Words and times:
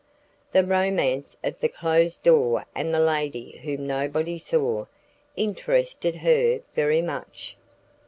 The 0.51 0.65
romance 0.65 1.37
of 1.43 1.59
the 1.59 1.69
closed 1.69 2.23
door 2.23 2.65
and 2.73 2.91
the 2.91 2.97
lady 2.99 3.59
whom 3.61 3.85
nobody 3.85 4.39
saw, 4.39 4.87
interested 5.35 6.15
her 6.15 6.59
very 6.73 7.03
much. 7.03 7.55